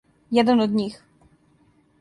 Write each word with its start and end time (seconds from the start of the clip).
Један 0.37 0.63
од 0.65 0.73
њих! 0.79 0.97